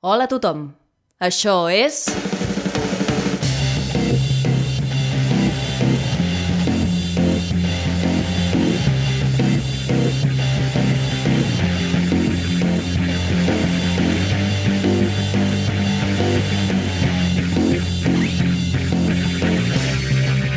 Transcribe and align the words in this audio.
Hola 0.00 0.28
a 0.28 0.30
tothom. 0.30 0.60
Això 1.18 1.66
és... 1.74 2.04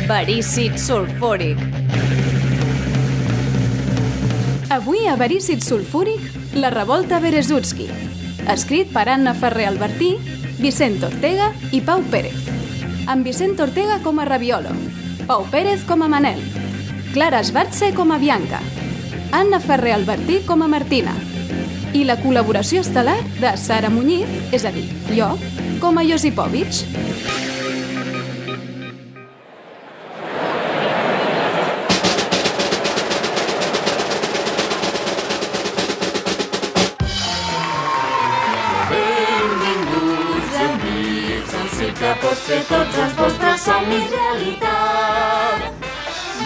Verícid 0.06 0.78
sulfúric. 0.78 1.58
Avui 4.70 5.08
a 5.10 5.16
Verícid 5.16 5.66
Sulfúric, 5.66 6.30
La 6.54 6.70
revolta 6.70 7.18
Berezutski. 7.18 8.11
Escrit 8.50 8.90
per 8.92 9.08
Anna 9.08 9.34
Ferrer 9.34 9.68
Albertí, 9.68 10.16
Vicent 10.58 11.02
Ortega 11.06 11.52
i 11.70 11.80
Pau 11.80 12.02
Pérez. 12.10 12.48
Amb 13.06 13.26
Vicent 13.26 13.60
Ortega 13.62 14.00
com 14.02 14.18
a 14.18 14.26
Raviolo, 14.26 14.74
Pau 15.26 15.46
Pérez 15.50 15.84
com 15.86 16.02
a 16.02 16.08
Manel, 16.08 16.40
Clara 17.12 17.40
Esbatze 17.40 17.92
com 17.94 18.10
a 18.12 18.18
Bianca, 18.18 18.60
Anna 19.32 19.60
Ferrer 19.60 19.94
Albertí 19.94 20.40
com 20.46 20.62
a 20.62 20.68
Martina 20.68 21.14
i 21.92 22.06
la 22.08 22.18
col·laboració 22.20 22.82
estel·lar 22.82 23.18
de 23.38 23.54
Sara 23.60 23.92
Muñiz, 23.92 24.28
és 24.52 24.64
a 24.64 24.72
dir, 24.74 24.88
jo, 25.12 25.28
com 25.80 25.98
a 26.00 26.06
Josipovich. 26.08 26.86
Fer 42.42 42.62
tots 42.66 42.96
els 42.98 43.12
vostres 43.18 43.64
somnis 43.66 44.08
realitat. 44.10 45.86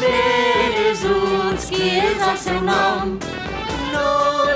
Berezutski 0.01 1.83
és 2.03 2.25
el 2.27 2.37
seu 2.43 2.59
nom, 2.67 3.15
no 3.95 4.11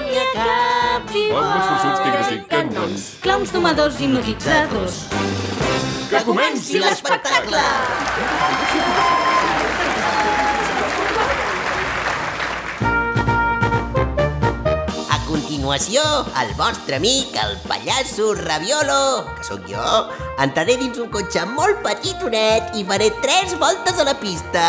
n'hi 0.05 0.19
ha 0.21 0.27
cap 0.35 1.15
igual. 1.23 1.49
més 1.55 1.65
forçuts 1.71 2.01
que 2.05 2.25
sí, 2.29 2.37
que 2.51 2.61
noms. 2.75 3.07
Clowns 3.25 3.51
domadors 3.57 4.01
hipnotitzadors. 4.01 4.97
Que 6.11 6.21
comenci 6.27 6.83
l'espectacle! 6.83 7.65
A 9.87 9.90
continuació, 15.71 16.03
el 16.43 16.49
vostre 16.59 16.97
amic, 16.97 17.37
el 17.39 17.53
pallasso 17.63 18.33
Raviolo, 18.35 19.25
que 19.37 19.45
sóc 19.47 19.69
jo, 19.71 19.85
entraré 20.43 20.75
dins 20.81 20.99
un 20.99 21.07
cotxe 21.15 21.45
molt 21.47 21.79
petitonet 21.85 22.75
i 22.75 22.83
faré 22.89 23.13
tres 23.23 23.55
voltes 23.61 24.01
a 24.03 24.07
la 24.09 24.17
pista. 24.19 24.65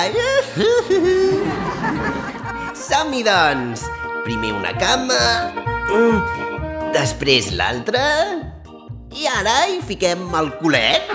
Som-hi, 2.85 3.23
doncs! 3.25 3.87
Primer 4.27 4.53
una 4.53 4.75
cama, 4.77 5.17
després 6.93 7.49
l'altra, 7.57 8.05
i 9.09 9.25
ara 9.25 9.57
hi 9.73 9.81
fiquem 9.81 10.29
el 10.37 10.53
culet. 10.61 11.09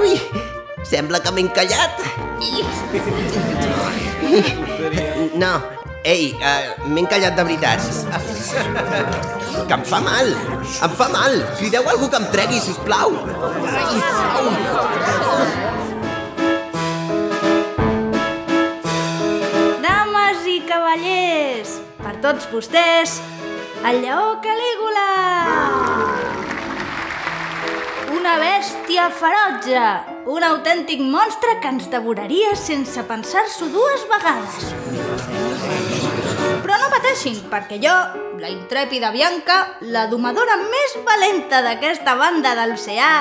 Ui, 0.00 0.16
sembla 0.88 1.20
que 1.20 1.36
m'he 1.36 1.44
encallat. 1.50 2.00
No, 5.36 5.58
ei, 6.06 6.30
uh, 6.38 6.86
m'he 6.86 7.02
encallat 7.02 7.34
de 7.34 7.44
veritat. 7.48 7.82
Que 9.66 9.74
em 9.74 9.82
fa 9.90 9.98
mal, 10.04 10.28
em 10.86 10.92
fa 10.94 11.08
mal. 11.10 11.34
Crideu 11.58 11.88
algú 11.90 12.08
que 12.12 12.20
em 12.20 12.26
tregui, 12.30 12.60
sisplau. 12.62 13.16
Dames 19.82 20.46
i 20.52 20.60
cavallers, 20.68 21.80
per 22.04 22.14
tots 22.22 22.46
vostès, 22.54 23.18
el 23.82 24.04
lleó 24.04 24.36
Calígula! 24.44 25.08
Una 28.16 28.36
bèstia 28.38 29.08
ferotge, 29.10 29.82
un 30.30 30.46
autèntic 30.46 31.02
monstre 31.02 31.58
que 31.62 31.74
ens 31.74 31.90
devoraria 31.90 32.54
sense 32.58 33.02
pensar-s'ho 33.10 33.72
dues 33.74 34.06
vegades. 34.14 35.35
Però 36.76 36.90
no 36.90 36.92
pateixin, 36.92 37.38
perquè 37.48 37.78
jo, 37.80 37.92
la 38.36 38.50
intrèpida 38.52 39.08
Bianca, 39.08 39.54
la 39.94 40.02
domadora 40.10 40.58
més 40.60 40.92
valenta 41.06 41.62
d'aquesta 41.64 42.12
banda 42.20 42.50
de 42.52 42.66
l'oceà, 42.68 43.12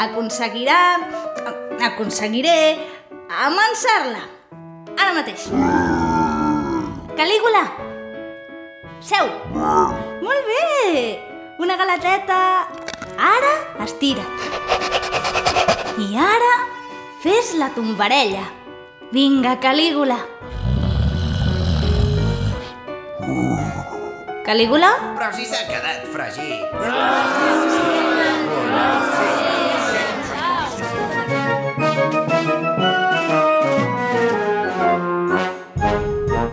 aconseguirà... 0.00 0.78
aconseguiré 1.90 2.54
amansar-la. 3.44 4.22
Ara 4.96 5.12
mateix. 5.12 5.44
Calígula! 7.18 7.66
Seu! 9.04 9.28
Molt 10.24 10.48
bé! 10.48 11.20
Una 11.60 11.76
galeteta... 11.76 12.38
Ara 13.20 13.52
estira't. 13.84 14.48
I 16.00 16.08
ara 16.16 16.54
fes 17.20 17.52
la 17.60 17.68
tombarella. 17.76 18.48
Vinga, 19.12 19.58
Calígula. 19.60 20.16
Calígula? 24.46 24.92
Però 25.18 25.32
si 25.34 25.42
s'ha 25.42 25.64
quedat 25.66 26.04
fregit. 26.14 26.62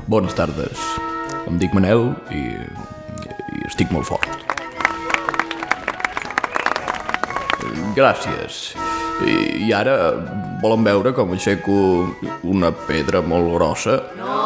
Bones 0.10 0.34
tardes. 0.34 0.82
Em 1.46 1.60
dic 1.62 1.76
Manel 1.78 2.10
i, 2.34 2.42
i 2.58 3.62
estic 3.70 3.94
molt 3.94 4.10
fort. 4.10 4.26
Gràcies. 7.94 8.74
I, 9.22 9.38
I 9.68 9.72
ara 9.78 9.96
volen 10.66 10.82
veure 10.86 11.14
com 11.14 11.38
aixeco 11.38 11.78
una 12.42 12.74
pedra 12.88 13.22
molt 13.22 13.54
grossa? 13.54 14.02
No! 14.18 14.42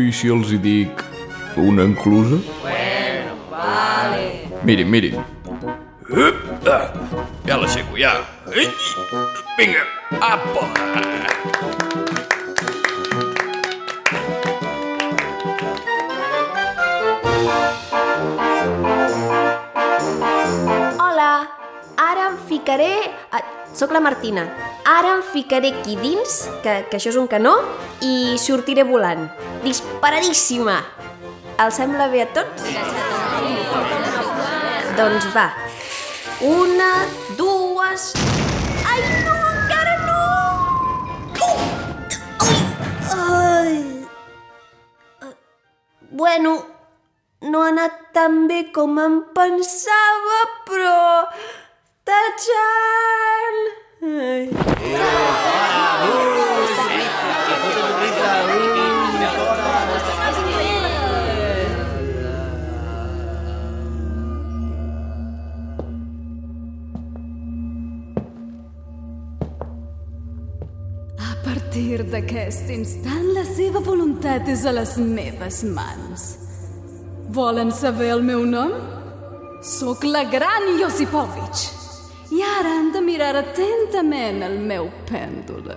I 0.00 0.08
si 0.16 0.32
els 0.32 0.48
hi 0.54 0.60
dic 0.64 1.09
una 1.56 1.82
enclusa? 1.82 2.36
Bueno, 2.60 3.34
vale. 3.50 4.48
Mirin, 4.62 4.90
mirin. 4.90 5.16
Up, 6.10 6.66
ah, 6.66 6.92
ja 7.46 7.56
l'aixeco, 7.56 7.96
ja. 7.96 8.12
Vinga, 9.58 9.84
apa! 10.20 10.66
Hola, 20.98 21.48
ara 21.96 22.28
em 22.30 22.38
ficaré... 22.48 22.90
Ah, 23.30 23.42
soc 23.74 23.92
la 23.92 24.00
Martina. 24.00 24.48
Ara 24.84 25.16
em 25.18 25.22
ficaré 25.22 25.74
aquí 25.78 25.96
dins, 26.00 26.48
que, 26.64 26.80
que 26.90 26.98
això 26.98 27.12
és 27.12 27.20
un 27.20 27.28
canó, 27.30 27.58
i 28.02 28.38
sortiré 28.38 28.82
volant. 28.82 29.28
Disparadíssima! 29.62 30.99
Els 31.60 31.76
sembla 31.76 32.06
bé 32.08 32.22
a 32.24 32.26
tots? 32.32 32.62
Doncs 34.96 35.26
va. 35.34 35.42
Una, 36.48 36.86
dues... 37.36 38.06
Ai, 38.88 39.02
no, 39.26 39.34
encara 39.50 39.94
no! 40.06 40.22
Ai! 43.26 43.76
Bueno, 46.22 46.54
no 47.52 47.62
ha 47.66 47.68
anat 47.74 48.00
tan 48.16 48.40
bé 48.48 48.62
com 48.72 48.96
em 49.04 49.20
pensava, 49.36 50.40
però... 50.70 50.96
Tachan! 52.08 53.56
Ai. 54.16 54.48
A 58.40 58.69
partir 71.70 72.02
d'aquest 72.02 72.66
instant, 72.74 73.28
la 73.30 73.44
seva 73.46 73.78
voluntat 73.78 74.48
és 74.50 74.64
a 74.66 74.72
les 74.74 74.96
meves 74.98 75.60
mans. 75.62 76.24
Volen 77.30 77.70
saber 77.70 78.08
el 78.10 78.24
meu 78.26 78.42
nom? 78.42 78.72
Soc 79.62 80.02
la 80.02 80.24
gran 80.24 80.66
Josipovich. 80.80 81.68
I 82.34 82.42
ara 82.42 82.74
han 82.74 82.90
de 82.90 83.04
mirar 83.06 83.36
atentament 83.38 84.42
el 84.42 84.58
meu 84.66 84.90
pèndol. 85.06 85.70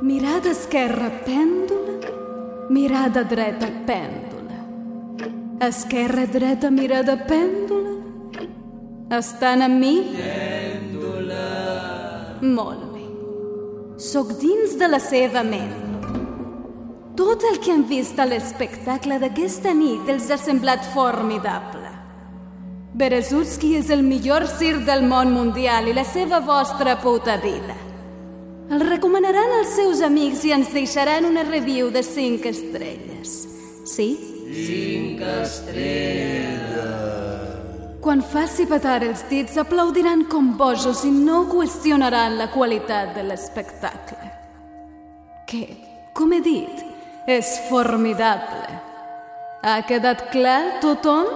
Mirada 0.00 0.56
esquerra 0.56 1.12
pèndula, 1.28 2.16
mirada 2.70 3.28
dreta, 3.28 3.68
pèndula. 3.84 4.64
Esquerra, 5.60 6.24
dreta, 6.24 6.70
mirada, 6.70 7.20
pèndula. 7.28 7.67
Estan 9.08 9.62
amb 9.64 9.80
mi? 9.80 9.94
Pèndula. 10.12 11.44
Molt 12.44 12.82
bé. 12.92 13.06
Soc 13.96 14.34
dins 14.36 14.74
de 14.76 14.84
la 14.84 14.98
seva 15.00 15.40
ment. 15.40 15.86
Tot 17.16 17.46
el 17.48 17.56
que 17.64 17.72
han 17.72 17.86
vist 17.88 18.20
a 18.20 18.26
l'espectacle 18.28 19.16
d'aquesta 19.22 19.72
nit 19.72 20.10
els 20.12 20.28
ha 20.28 20.36
semblat 20.36 20.84
formidable. 20.92 21.88
Berezutski 23.00 23.78
és 23.78 23.88
el 23.94 24.04
millor 24.04 24.44
circ 24.58 24.84
del 24.84 25.06
món 25.08 25.32
mundial 25.32 25.88
i 25.88 25.96
la 25.96 26.04
seva 26.04 26.42
vostra 26.44 26.98
puta 27.00 27.38
vida. 27.40 27.78
El 28.68 28.84
recomanaran 28.90 29.54
als 29.56 29.72
seus 29.72 30.02
amics 30.04 30.44
i 30.44 30.52
ens 30.52 30.68
deixaran 30.76 31.24
una 31.24 31.48
review 31.48 31.88
de 31.88 32.04
5 32.04 32.44
estrelles. 32.52 33.38
Sí? 33.88 34.10
5 34.52 35.32
estrelles. 35.46 37.17
Quan 38.08 38.22
faci 38.24 38.64
petar 38.64 39.02
els 39.04 39.20
dits, 39.28 39.58
aplaudiran 39.60 40.22
com 40.32 40.46
bojos 40.56 41.02
i 41.04 41.10
no 41.12 41.42
qüestionaran 41.50 42.38
la 42.38 42.46
qualitat 42.48 43.10
de 43.12 43.20
l'espectacle. 43.26 44.30
Que, 45.44 45.60
com 46.16 46.32
he 46.32 46.38
dit, 46.40 46.80
és 47.28 47.50
formidable. 47.66 48.64
Ha 49.60 49.76
quedat 49.84 50.30
clar 50.32 50.80
tothom? 50.80 51.28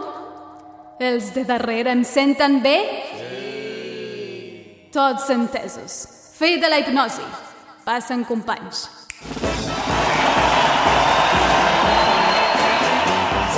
Els 0.97 1.29
de 1.37 1.45
darrere 1.45 1.93
em 1.93 2.09
senten 2.09 2.63
bé? 2.65 2.79
Sí. 3.21 4.89
Tots 4.97 5.29
entesos. 5.37 6.01
Fi 6.41 6.57
de 6.57 6.73
la 6.73 6.81
hipnosi. 6.81 7.29
Passen 7.85 8.25
companys. 8.25 8.87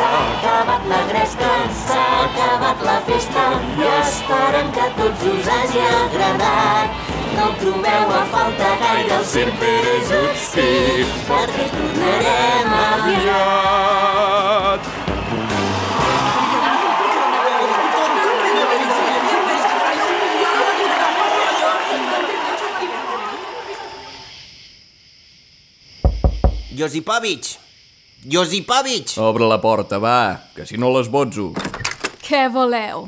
S'ha 0.04 0.20
acabat 0.20 0.82
la 0.86 0.98
gresca, 1.08 1.50
s'ha 1.72 2.00
acabat 2.24 2.82
la 2.84 2.96
festa 3.06 3.44
i 3.78 3.86
esperem 3.90 4.66
que 4.76 4.88
tots 4.98 5.22
us 5.30 5.46
hagi 5.52 5.84
agradat. 5.84 6.88
No 7.36 7.46
trobeu 7.62 8.12
a 8.18 8.20
falta 8.34 8.68
gaire 8.82 9.14
el 9.16 9.24
circ 9.32 9.54
Berezutski, 9.62 10.68
perquè 11.30 11.66
tornarem 11.72 12.70
aviat. 12.82 14.82
Josipovich! 26.76 27.63
Josipovich! 28.26 29.18
Obre 29.18 29.44
la 29.44 29.58
porta, 29.60 29.98
va, 30.00 30.40
que 30.56 30.64
si 30.64 30.78
no 30.80 30.88
l'esbotzo. 30.94 31.50
Què 32.24 32.46
voleu? 32.48 33.04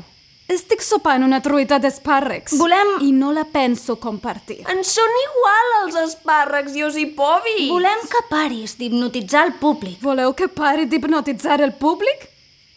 Estic 0.47 0.83
sopant 0.85 1.23
una 1.25 1.39
truita 1.43 1.79
d'espàrrecs. 1.81 2.53
Volem- 2.59 3.01
I 3.01 3.09
no 3.11 3.31
la 3.33 3.43
penso 3.51 3.95
compartir. 3.99 4.59
Ens 4.69 4.91
són 4.93 5.15
igual 5.23 5.73
els 5.81 5.97
espàrrecs, 6.03 6.75
Josipovi! 6.77 7.65
Volem 7.71 8.05
que 8.11 8.21
paris 8.29 8.77
d'hipnotitzar 8.77 9.47
el 9.47 9.53
públic. 9.59 9.97
Voleu 10.05 10.33
que 10.37 10.47
pari 10.47 10.85
d'hipnotitzar 10.85 11.59
el 11.65 11.73
públic? 11.73 12.29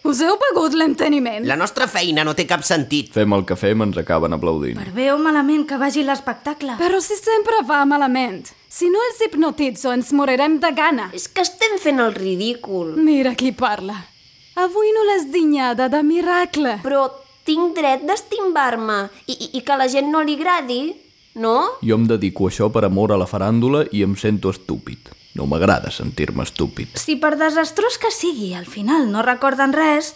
Us 0.02 0.22
heu 0.24 0.38
begut 0.40 0.72
l'enteniment? 0.74 1.44
La 1.46 1.56
nostra 1.60 1.86
feina 1.86 2.24
no 2.24 2.32
té 2.34 2.46
cap 2.48 2.62
sentit. 2.64 3.12
Fem 3.12 3.36
el 3.36 3.44
que 3.44 3.54
fem, 3.54 3.82
ens 3.84 3.98
acaben 4.00 4.32
aplaudint. 4.32 4.78
Per 4.80 4.94
bé 4.96 5.10
o 5.12 5.18
malament 5.20 5.66
que 5.68 5.76
vagi 5.76 6.02
l'espectacle. 6.02 6.78
Però 6.80 7.02
si 7.04 7.20
sempre 7.20 7.60
va 7.68 7.84
malament. 7.84 8.48
Si 8.70 8.86
no 8.86 9.00
els 9.02 9.18
hipnotitzo, 9.24 9.90
ens 9.90 10.12
morirem 10.14 10.60
de 10.62 10.68
gana. 10.70 11.08
És 11.16 11.26
que 11.26 11.42
estem 11.42 11.74
fent 11.82 11.98
el 11.98 12.14
ridícul. 12.14 12.92
Mira 13.02 13.32
qui 13.34 13.50
parla. 13.50 13.96
Avui 14.62 14.92
no 14.94 15.02
l'has 15.08 15.26
dinyada 15.32 15.88
de 15.90 16.04
miracle. 16.06 16.76
Però 16.84 17.08
tinc 17.48 17.74
dret 17.74 18.04
d'estimbar-me 18.06 19.00
i, 19.26 19.34
i, 19.34 19.48
i 19.58 19.64
que 19.66 19.78
la 19.80 19.88
gent 19.90 20.12
no 20.14 20.22
li 20.22 20.36
agradi, 20.38 20.84
no? 21.42 21.56
Jo 21.82 21.98
em 21.98 22.06
dedico 22.06 22.46
a 22.46 22.52
això 22.52 22.70
per 22.70 22.84
amor 22.86 23.10
a 23.10 23.18
la 23.18 23.26
faràndula 23.26 23.88
i 23.90 24.04
em 24.06 24.14
sento 24.14 24.54
estúpid. 24.54 25.10
No 25.34 25.50
m'agrada 25.50 25.90
sentir-me 25.90 26.46
estúpid. 26.46 26.94
Si 26.94 27.18
per 27.18 27.34
desastrós 27.42 27.98
que 27.98 28.14
sigui, 28.14 28.52
al 28.54 28.70
final 28.70 29.10
no 29.10 29.26
recorden 29.26 29.74
res, 29.74 30.14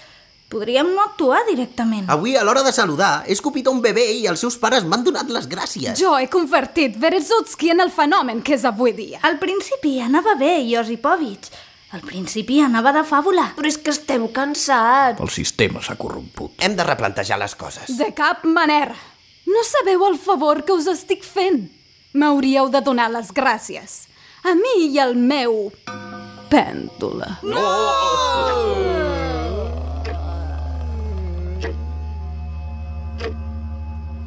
podríem 0.49 0.91
no 0.95 1.03
actuar 1.03 1.43
directament. 1.49 2.09
Avui, 2.11 2.37
a 2.37 2.45
l'hora 2.45 2.63
de 2.63 2.73
saludar, 2.73 3.25
he 3.27 3.33
escopit 3.35 3.67
a 3.67 3.73
un 3.75 3.83
bebè 3.83 4.05
i 4.21 4.27
els 4.31 4.41
seus 4.45 4.57
pares 4.61 4.85
m'han 4.87 5.05
donat 5.05 5.31
les 5.33 5.49
gràcies. 5.51 5.99
Jo 5.99 6.15
he 6.19 6.29
convertit 6.31 6.99
Berezutski 7.01 7.73
en 7.75 7.83
el 7.85 7.91
fenomen 7.95 8.43
que 8.43 8.55
és 8.55 8.65
avui 8.65 8.93
dia. 8.95 9.21
Al 9.23 9.39
principi 9.43 9.99
anava 10.05 10.37
bé, 10.39 10.57
Josipovich. 10.71 11.51
Al 11.95 12.03
principi 12.03 12.59
anava 12.59 12.91
de 12.95 13.05
fàbula. 13.07 13.53
Però 13.55 13.71
és 13.71 13.79
que 13.79 13.93
estem 13.95 14.27
cansats. 14.35 15.21
El 15.23 15.31
sistema 15.31 15.83
s'ha 15.83 15.95
corromput. 15.95 16.57
Hem 16.59 16.75
de 16.75 16.87
replantejar 16.87 17.39
les 17.39 17.55
coses. 17.55 17.93
De 17.99 18.11
cap 18.17 18.43
manera. 18.45 18.97
No 19.47 19.63
sabeu 19.63 20.03
el 20.09 20.19
favor 20.19 20.65
que 20.67 20.75
us 20.75 20.89
estic 20.91 21.23
fent. 21.23 21.69
M'hauríeu 22.19 22.71
de 22.71 22.83
donar 22.83 23.11
les 23.15 23.31
gràcies. 23.35 24.05
A 24.43 24.57
mi 24.59 24.89
i 24.91 24.99
al 24.99 25.15
meu... 25.15 25.71
pèndula. 26.51 27.39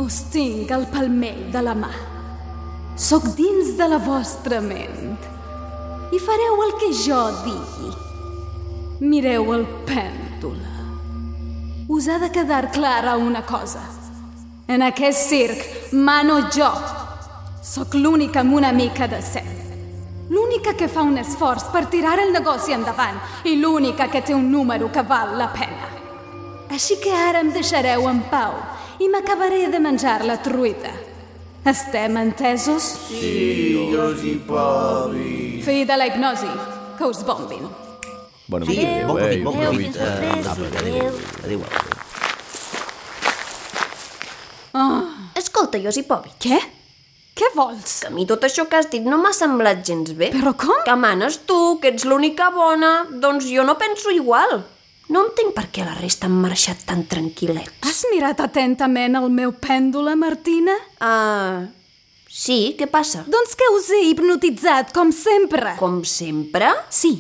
Us 0.07 0.21
tinc 0.31 0.69
al 0.71 0.85
palmell 0.87 1.49
de 1.51 1.59
la 1.59 1.73
mà. 1.75 1.89
Soc 2.95 3.25
dins 3.35 3.73
de 3.75 3.87
la 3.91 3.97
vostra 3.99 4.61
ment. 4.63 5.17
I 6.15 6.19
fareu 6.23 6.61
el 6.63 6.71
que 6.79 6.91
jo 6.95 7.17
digui. 7.43 7.89
Mireu 9.03 9.51
el 9.57 9.65
pèndula. 9.89 10.85
Us 11.91 12.07
ha 12.07 12.21
de 12.21 12.29
quedar 12.31 12.69
clara 12.71 13.17
una 13.17 13.41
cosa. 13.43 13.83
En 14.67 14.85
aquest 14.87 15.27
circ 15.27 15.91
mano 15.91 16.39
jo. 16.55 16.71
Sóc 17.59 17.99
l'única 17.99 18.45
amb 18.45 18.55
una 18.61 18.71
mica 18.71 19.11
de 19.11 19.19
set. 19.19 19.51
L'única 20.29 20.77
que 20.79 20.87
fa 20.87 21.03
un 21.03 21.19
esforç 21.19 21.67
per 21.75 21.89
tirar 21.91 22.15
el 22.23 22.31
negoci 22.31 22.71
endavant 22.71 23.19
i 23.43 23.59
l'única 23.59 24.07
que 24.07 24.23
té 24.23 24.35
un 24.35 24.47
número 24.55 24.87
que 24.87 25.03
val 25.03 25.35
la 25.35 25.51
pena. 25.51 25.91
Així 26.71 26.95
que 27.03 27.11
ara 27.11 27.43
em 27.43 27.51
deixareu 27.51 28.07
en 28.07 28.23
pau 28.31 28.55
i 28.99 29.07
m'acabaré 29.09 29.67
de 29.71 29.79
menjar 29.79 30.23
la 30.25 30.37
truita. 30.41 30.91
Estem 31.67 32.15
entesos? 32.17 32.83
Sí, 33.09 33.89
Josipovi. 33.91 35.61
Fi 35.65 35.83
de 35.85 35.97
la 35.97 36.07
hipnosi, 36.07 36.47
que 36.97 37.03
us 37.05 37.23
bombin. 37.27 37.67
Bona 38.47 38.65
Sí, 38.65 38.77
nit, 38.77 39.03
bon 39.05 39.17
adéu, 39.19 39.43
bon 39.43 39.57
eh, 39.59 39.65
profit. 39.65 39.97
adéu. 39.97 40.31
Eh, 40.31 40.71
Adéu. 40.87 41.11
Adéu. 41.43 41.61
Escolta, 45.35 45.79
Josipovi, 45.81 46.31
Què? 46.39 46.57
Què 47.37 47.51
vols? 47.53 47.99
que 48.01 48.07
a 48.07 48.09
mi 48.09 48.25
tot 48.25 48.41
això 48.47 48.63
que 48.67 48.77
has 48.79 48.87
dit 48.89 49.03
no 49.05 49.17
m'ha 49.21 49.29
semblat 49.33 49.83
gens 49.85 50.09
bé. 50.17 50.31
Però 50.33 50.55
com? 50.57 50.73
Que 50.85 50.95
manes 50.97 51.35
tu, 51.45 51.77
que 51.81 51.91
ets 51.93 52.05
l'única 52.05 52.49
bona, 52.49 53.05
doncs 53.11 53.45
jo 53.45 53.63
no 53.63 53.75
penso 53.77 54.09
igual. 54.09 54.63
No 55.07 55.21
entenc 55.23 55.53
per 55.55 55.69
què 55.71 55.85
la 55.87 55.95
resta 55.95 56.27
han 56.27 56.35
marxat 56.43 56.81
tan 56.89 57.05
tranquil·lets. 57.07 57.79
Has 57.87 58.03
mirat 58.11 58.41
atentament 58.43 59.15
el 59.15 59.29
meu 59.31 59.53
pèndula, 59.55 60.17
Martina? 60.19 60.75
Ah, 60.99 61.63
sí, 62.27 62.75
què 62.79 62.89
passa? 62.91 63.23
Doncs 63.31 63.55
que 63.55 63.69
us 63.77 63.87
he 63.95 64.01
hipnotitzat, 64.09 64.91
com 64.95 65.13
sempre. 65.15 65.77
Com 65.79 66.01
sempre? 66.03 66.73
Sí. 66.91 67.13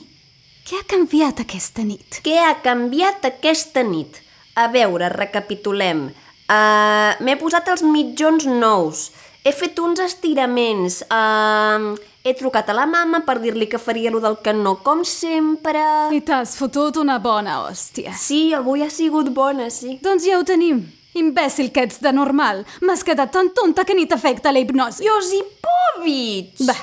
Què 0.67 0.81
ha 0.81 0.87
canviat 0.91 1.39
aquesta 1.45 1.85
nit? 1.87 2.19
Què 2.25 2.35
ha 2.43 2.57
canviat 2.59 3.23
aquesta 3.29 3.85
nit? 3.87 4.19
A 4.59 4.67
veure, 4.73 5.07
recapitulem. 5.13 6.09
Uh, 6.47 7.15
M'he 7.23 7.37
posat 7.39 7.71
els 7.71 7.85
mitjons 7.87 8.49
nous. 8.51 9.05
He 9.47 9.53
fet 9.55 9.79
uns 9.79 10.01
estiraments. 10.03 11.05
Uh, 11.07 11.95
he 12.27 12.35
trucat 12.35 12.69
a 12.69 12.75
la 12.75 12.85
mama 12.85 13.21
per 13.25 13.37
dir-li 13.39 13.67
que 13.71 13.79
faria 13.79 14.11
lo 14.11 14.19
del 14.23 14.37
canó, 14.43 14.75
com 14.83 15.03
sempre. 15.07 15.81
I 16.11 16.21
t'has 16.27 16.57
fotut 16.59 16.99
una 16.99 17.17
bona 17.23 17.61
hòstia. 17.63 18.13
Sí, 18.19 18.51
avui 18.53 18.83
ha 18.83 18.89
sigut 18.91 19.31
bona, 19.33 19.69
sí. 19.71 19.97
Doncs 20.03 20.27
ja 20.27 20.39
ho 20.39 20.43
tenim. 20.47 20.83
Imbècil 21.17 21.71
que 21.73 21.87
ets 21.87 22.01
de 22.03 22.11
normal. 22.13 22.65
M'has 22.85 23.05
quedat 23.07 23.31
tan 23.33 23.49
tonta 23.55 23.85
que 23.87 23.95
ni 23.97 24.05
t'afecta 24.05 24.51
la 24.51 24.61
hipnosi. 24.61 25.07
Josipovich! 25.07 26.61
Va, 26.67 26.75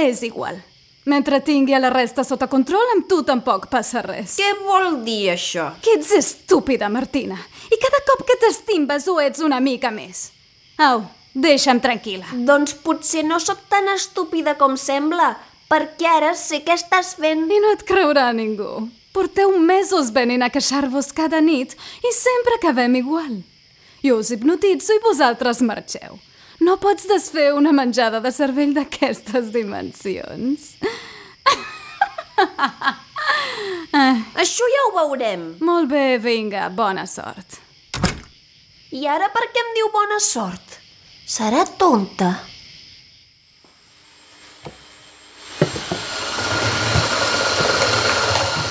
és 0.00 0.24
igual. 0.26 0.58
Mentre 1.08 1.40
tingui 1.40 1.72
a 1.72 1.80
la 1.80 1.92
resta 1.92 2.24
sota 2.24 2.48
control, 2.52 2.90
amb 2.96 3.06
tu 3.08 3.22
tampoc 3.24 3.68
passa 3.72 4.02
res. 4.04 4.34
Què 4.36 4.50
vol 4.64 4.98
dir 5.06 5.30
això? 5.32 5.70
Que 5.84 5.94
ets 5.96 6.10
estúpida, 6.16 6.90
Martina. 6.92 7.38
I 7.72 7.78
cada 7.80 8.02
cop 8.10 8.26
que 8.28 8.36
t'estimbes 8.42 9.06
ho 9.08 9.16
ets 9.22 9.40
una 9.44 9.60
mica 9.64 9.92
més. 9.94 10.26
Au, 10.84 11.06
deixa'm 11.44 11.80
tranquil·la. 11.84 12.32
Doncs 12.48 12.76
potser 12.84 13.24
no 13.26 13.38
sóc 13.42 13.64
tan 13.70 13.90
estúpida 13.94 14.56
com 14.60 14.76
sembla, 14.76 15.32
perquè 15.70 16.08
ara 16.18 16.32
sé 16.38 16.62
què 16.66 16.76
estàs 16.78 17.14
fent. 17.18 17.46
I 17.50 17.60
no 17.62 17.74
et 17.76 17.84
creurà 17.88 18.30
ningú. 18.36 18.88
Porteu 19.14 19.54
mesos 19.58 20.12
venint 20.14 20.44
a 20.44 20.50
queixar-vos 20.52 21.12
cada 21.16 21.40
nit 21.42 21.74
i 22.04 22.14
sempre 22.14 22.58
acabem 22.58 22.98
igual. 23.00 23.40
Jo 24.04 24.20
us 24.22 24.30
hipnotitzo 24.30 24.94
i 24.94 25.04
vosaltres 25.04 25.62
marxeu. 25.66 26.18
No 26.60 26.76
pots 26.82 27.06
desfer 27.06 27.52
una 27.54 27.72
menjada 27.74 28.20
de 28.22 28.32
cervell 28.34 28.74
d'aquestes 28.74 29.52
dimensions. 29.54 30.74
Això 34.42 34.66
ja 34.74 34.82
ho 34.86 34.92
veurem. 34.96 35.42
Molt 35.64 35.90
bé, 35.90 36.18
vinga, 36.22 36.68
bona 36.70 37.06
sort. 37.10 37.60
I 38.94 39.06
ara 39.06 39.28
per 39.34 39.46
què 39.52 39.62
em 39.62 39.74
diu 39.76 39.90
bona 39.94 40.18
sort? 40.22 40.77
Serà 41.28 41.66
tonta. 41.76 42.30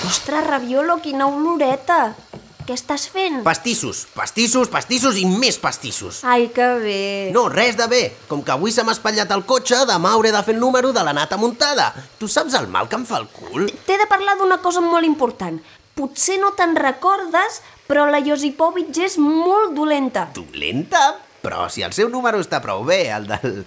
Ostres, 0.07 0.47
Raviolo, 0.47 0.95
quina 1.03 1.27
oloreta. 1.29 2.15
Què 2.65 2.73
estàs 2.73 3.05
fent? 3.13 3.43
Pastissos, 3.45 4.07
pastissos, 4.17 4.71
pastissos 4.73 5.19
i 5.21 5.27
més 5.29 5.59
pastissos. 5.61 6.23
Ai, 6.25 6.47
que 6.55 6.65
bé. 6.81 7.03
No, 7.35 7.45
res 7.53 7.77
de 7.77 7.85
bé. 7.91 8.01
Com 8.27 8.41
que 8.41 8.55
avui 8.55 8.73
se 8.73 8.81
m'ha 8.81 8.97
espatllat 8.97 9.29
el 9.37 9.45
cotxe, 9.45 9.83
demà 9.85 10.15
hauré 10.17 10.33
de 10.33 10.41
fer 10.41 10.57
el 10.57 10.59
número 10.65 10.89
de 10.97 11.05
la 11.05 11.13
nata 11.13 11.37
muntada. 11.37 11.91
Tu 12.17 12.25
saps 12.25 12.57
el 12.57 12.65
mal 12.73 12.89
que 12.89 12.97
em 12.97 13.05
fa 13.05 13.21
el 13.21 13.29
cul? 13.37 13.69
T'he 13.85 14.01
de 14.01 14.09
parlar 14.09 14.33
d'una 14.41 14.57
cosa 14.65 14.81
molt 14.81 15.05
important. 15.05 15.61
Potser 15.93 16.41
no 16.41 16.55
te'n 16.57 16.73
recordes, 16.73 17.61
però 17.85 18.09
la 18.09 18.25
Josipovic 18.25 18.97
és 19.05 19.21
molt 19.21 19.77
dolenta. 19.77 20.31
Dolenta? 20.33 21.05
Però 21.43 21.67
si 21.71 21.83
el 21.85 21.93
seu 21.93 22.09
número 22.09 22.39
està 22.43 22.59
prou 22.63 22.83
bé, 22.87 23.09
el 23.13 23.27
del, 23.29 23.59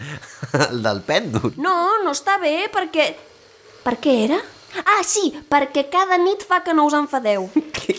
el 0.59 0.81
del 0.85 1.01
pèndol. 1.07 1.53
No, 1.57 1.75
no 2.05 2.11
està 2.17 2.39
bé, 2.43 2.67
perquè... 2.73 3.13
Per 3.85 3.95
què 4.03 4.15
era? 4.27 4.41
Ah, 4.85 5.01
sí, 5.07 5.31
perquè 5.51 5.87
cada 5.91 6.19
nit 6.21 6.45
fa 6.47 6.61
que 6.67 6.75
no 6.77 6.85
us 6.87 6.95
enfadeu. 6.95 7.49
Què, 7.81 7.97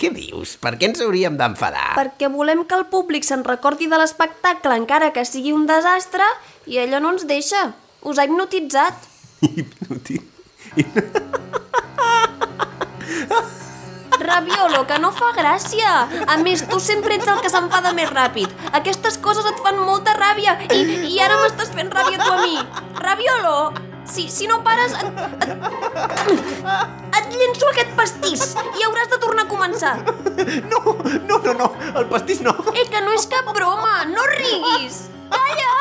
què 0.00 0.08
dius? 0.10 0.56
Per 0.58 0.72
què 0.80 0.88
ens 0.88 0.98
hauríem 1.04 1.36
d'enfadar? 1.38 1.92
perquè 1.94 2.26
volem 2.32 2.64
que 2.66 2.74
el 2.74 2.86
públic 2.90 3.22
se'n 3.26 3.44
recordi 3.46 3.86
de 3.86 4.00
l'espectacle 4.00 4.74
encara 4.80 5.12
que 5.14 5.22
sigui 5.28 5.52
un 5.54 5.68
desastre 5.70 6.26
i 6.66 6.80
ella 6.82 6.98
no 6.98 7.12
ens 7.14 7.28
deixa. 7.30 7.68
Us 8.02 8.18
ha 8.18 8.26
hipnotitzat. 8.26 9.06
Hipnoti- 9.46 10.18
Raviolo, 14.20 14.84
que 14.86 14.98
no 14.98 15.10
fa 15.14 15.32
gràcia. 15.36 15.90
A 16.26 16.36
més, 16.42 16.64
tu 16.70 16.80
sempre 16.82 17.14
ets 17.18 17.28
el 17.30 17.40
que 17.44 17.50
s'enfada 17.52 17.92
més 17.96 18.10
ràpid. 18.12 18.52
Aquestes 18.78 19.18
coses 19.22 19.46
et 19.48 19.60
fan 19.64 19.78
molta 19.82 20.14
ràbia 20.18 20.56
i, 20.68 20.80
i 21.14 21.20
ara 21.24 21.38
m'estàs 21.42 21.70
fent 21.74 21.92
ràbia 21.94 22.18
tu 22.22 22.32
a 22.32 22.40
mi. 22.42 22.56
Raviolo, 23.02 23.72
si, 24.08 24.28
si 24.32 24.46
no 24.50 24.62
pares... 24.64 24.92
Et, 24.98 25.06
et, 26.28 26.40
et 27.18 27.36
llenço 27.36 27.68
aquest 27.70 27.92
pastís 27.98 28.42
i 28.78 28.86
hauràs 28.86 29.10
de 29.12 29.18
tornar 29.22 29.44
a 29.46 29.50
començar. 29.50 29.94
No, 30.70 30.80
no, 31.28 31.38
no, 31.44 31.52
no, 31.58 31.68
el 31.94 32.08
pastís 32.10 32.40
no. 32.44 32.54
Eh, 32.74 32.86
que 32.90 33.00
no 33.04 33.12
és 33.16 33.26
cap 33.30 33.52
broma, 33.54 34.04
no 34.10 34.26
riguis. 34.34 35.06
Calla! 35.28 35.72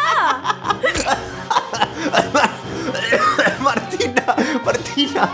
Martina, 3.67 4.35
Martina, 4.65 5.29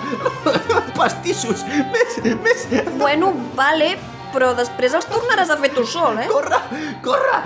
pastissos, 1.04 1.64
més, 1.92 2.18
més... 2.40 2.66
Bueno, 2.96 3.34
vale, 3.58 3.94
però 4.34 4.54
després 4.56 4.96
els 4.96 5.08
tornaràs 5.12 5.52
a 5.52 5.58
fer 5.60 5.74
tu 5.76 5.84
sol, 5.88 6.20
eh? 6.24 6.28
Corre, 6.32 6.60
corre! 7.04 7.42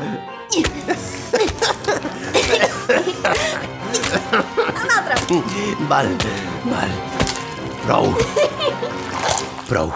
Un 4.78 4.94
altre. 4.94 5.18
Val, 5.90 6.12
val. 6.70 6.94
Prou. 7.88 8.12
Prou. 9.68 9.92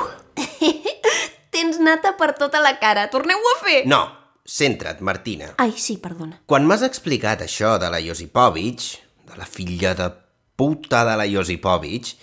Tens 1.52 1.78
nata 1.84 2.16
per 2.18 2.32
tota 2.40 2.62
la 2.64 2.74
cara. 2.82 3.06
Torneu-ho 3.14 3.54
a 3.54 3.58
fer. 3.62 3.78
No, 3.92 4.02
centra't, 4.48 5.04
Martina. 5.06 5.54
Ai, 5.62 5.76
sí, 5.78 6.00
perdona. 6.02 6.42
Quan 6.50 6.66
m'has 6.68 6.84
explicat 6.88 7.46
això 7.46 7.78
de 7.82 7.92
la 7.94 8.02
Josipovic, 8.02 8.90
de 9.30 9.40
la 9.40 9.48
filla 9.48 9.94
de 10.00 10.10
puta 10.60 11.06
de 11.08 11.16
la 11.20 11.28
Josipovic, 11.30 12.16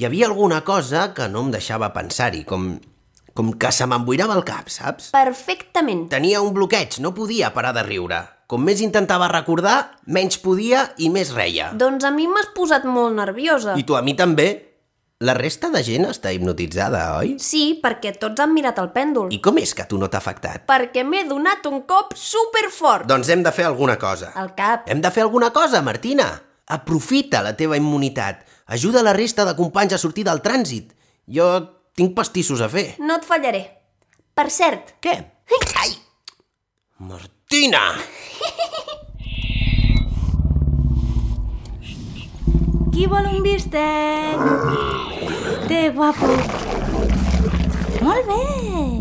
hi 0.00 0.06
havia 0.06 0.28
alguna 0.30 0.62
cosa 0.64 1.10
que 1.12 1.26
no 1.28 1.42
em 1.44 1.50
deixava 1.52 1.90
pensar-hi, 1.92 2.46
com, 2.48 2.70
com 3.36 3.50
que 3.60 3.68
se 3.68 3.84
m'emboirava 3.84 4.32
el 4.38 4.46
cap, 4.48 4.70
saps? 4.72 5.10
Perfectament. 5.12 6.06
Tenia 6.08 6.40
un 6.40 6.54
bloqueig, 6.56 6.96
no 7.04 7.12
podia 7.12 7.50
parar 7.52 7.74
de 7.76 7.82
riure. 7.84 8.22
Com 8.48 8.64
més 8.64 8.80
intentava 8.80 9.28
recordar, 9.28 10.00
menys 10.08 10.40
podia 10.40 10.86
i 10.96 11.10
més 11.12 11.34
reia. 11.36 11.68
Doncs 11.76 12.08
a 12.08 12.14
mi 12.16 12.24
m'has 12.32 12.48
posat 12.56 12.88
molt 12.88 13.12
nerviosa. 13.18 13.76
I 13.76 13.84
tu 13.84 13.98
a 13.98 14.00
mi 14.00 14.16
també. 14.16 14.48
La 15.20 15.34
resta 15.36 15.68
de 15.68 15.84
gent 15.84 16.08
està 16.08 16.32
hipnotitzada, 16.32 17.02
oi? 17.20 17.34
Sí, 17.36 17.76
perquè 17.84 18.14
tots 18.16 18.40
han 18.40 18.54
mirat 18.56 18.80
el 18.80 18.88
pèndol. 18.96 19.28
I 19.36 19.42
com 19.44 19.60
és 19.60 19.76
que 19.76 19.84
tu 19.84 20.00
no 20.00 20.08
t'ha 20.08 20.24
afectat? 20.24 20.64
Perquè 20.70 21.04
m'he 21.04 21.26
donat 21.28 21.68
un 21.68 21.82
cop 21.84 22.16
superfort. 22.16 23.04
Doncs 23.04 23.28
hem 23.28 23.44
de 23.44 23.52
fer 23.52 23.68
alguna 23.68 24.00
cosa. 24.00 24.32
Al 24.32 24.54
cap. 24.56 24.88
Hem 24.88 25.04
de 25.04 25.12
fer 25.12 25.28
alguna 25.28 25.52
cosa, 25.52 25.84
Martina. 25.84 26.32
Aprofita 26.72 27.44
la 27.44 27.52
teva 27.58 27.76
immunitat. 27.76 28.46
Ajuda 28.70 29.02
la 29.02 29.12
resta 29.12 29.44
de 29.44 29.56
companys 29.58 29.96
a 29.96 29.98
sortir 29.98 30.22
del 30.28 30.40
trànsit. 30.44 30.92
Jo 31.26 31.46
tinc 31.98 32.14
pastissos 32.14 32.62
a 32.62 32.68
fer. 32.70 32.94
No 33.02 33.16
et 33.18 33.26
fallaré. 33.26 33.64
Per 34.38 34.46
cert, 34.54 34.94
Què? 35.02 35.16
Ai! 35.82 35.90
Martina! 37.02 37.82
Qui 42.94 43.06
vol 43.10 43.26
un 43.32 43.42
bistec? 43.42 44.46
Té, 45.66 45.82
guapo. 45.96 46.59
Molt 48.00 48.26
bé. 48.26 48.40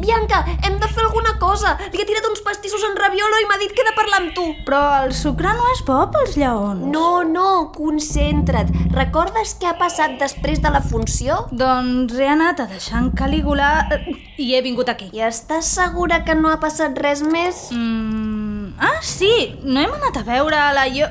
Bianca, 0.03 0.41
hem 0.65 0.77
de 0.79 0.87
fer 0.91 1.03
alguna 1.05 1.35
cosa. 1.39 1.75
Li 1.93 2.01
he 2.01 2.07
tirat 2.07 2.25
uns 2.29 2.41
pastissos 2.45 2.83
en 2.87 2.97
raviolo 2.99 3.39
i 3.39 3.47
m'ha 3.47 3.59
dit 3.61 3.71
que 3.75 3.83
he 3.83 3.87
de 3.87 3.95
parlar 3.97 4.19
amb 4.21 4.33
tu. 4.35 4.45
Però 4.67 4.81
el 5.05 5.13
sucre 5.15 5.53
no 5.55 5.67
és 5.73 5.83
bo 5.87 5.99
pels 6.13 6.35
lleons. 6.39 6.83
No, 6.93 7.23
no, 7.27 7.69
concentra't. 7.75 8.73
Recordes 8.95 9.55
què 9.61 9.69
ha 9.71 9.77
passat 9.79 10.17
després 10.21 10.63
de 10.63 10.73
la 10.73 10.81
funció? 10.83 11.43
Doncs 11.51 12.17
he 12.19 12.27
anat 12.27 12.63
a 12.63 12.67
deixar 12.71 13.03
en 13.03 13.11
Calígula 13.15 13.71
eh, 13.95 14.01
i 14.41 14.51
he 14.55 14.63
vingut 14.65 14.91
aquí. 14.91 15.11
I 15.15 15.25
estàs 15.29 15.69
segura 15.79 16.23
que 16.27 16.35
no 16.35 16.51
ha 16.51 16.59
passat 16.59 16.97
res 16.99 17.23
més? 17.23 17.67
Mm, 17.75 18.75
ah, 18.79 18.99
sí, 19.05 19.31
no 19.63 19.79
hem 19.79 19.95
anat 20.01 20.23
a 20.23 20.27
veure 20.27 20.69
la 20.75 20.87
jo... 20.91 21.07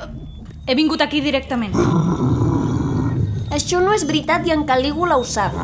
He 0.68 0.75
vingut 0.76 1.00
aquí 1.00 1.23
directament. 1.25 1.73
Això 3.57 3.80
no 3.80 3.95
és 3.97 4.04
veritat 4.04 4.45
i 4.45 4.52
en 4.52 4.66
Calígula 4.68 5.16
ho 5.16 5.25
sap. 5.25 5.57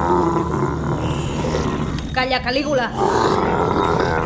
Calla, 2.15 2.39
Calígula. 2.45 2.93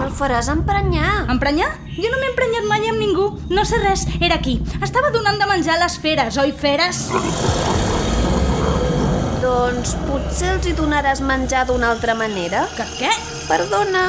El 0.04 0.10
faràs 0.12 0.50
emprenyar. 0.52 1.24
Emprenyar? 1.32 1.70
Jo 1.96 2.10
no 2.12 2.18
m'he 2.20 2.28
emprenyat 2.28 2.66
mai 2.68 2.84
amb 2.90 3.00
ningú. 3.00 3.28
No 3.48 3.64
sé 3.64 3.78
res, 3.80 4.04
era 4.20 4.36
aquí. 4.36 4.58
Estava 4.84 5.08
donant 5.14 5.40
de 5.40 5.48
menjar 5.48 5.78
a 5.78 5.80
les 5.86 5.96
feres, 6.02 6.36
oi, 6.36 6.52
feres? 6.52 7.06
Doncs 9.40 9.94
potser 10.04 10.52
els 10.58 10.68
hi 10.68 10.74
donaràs 10.76 11.24
menjar 11.24 11.64
d'una 11.70 11.94
altra 11.94 12.14
manera? 12.18 12.66
Que 12.76 12.84
què? 12.98 13.14
Perdona. 13.48 14.04